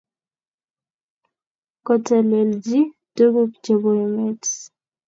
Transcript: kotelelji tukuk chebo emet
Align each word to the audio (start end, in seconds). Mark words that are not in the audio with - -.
kotelelji 1.85 2.79
tukuk 3.15 3.51
chebo 3.63 3.89
emet 4.03 4.43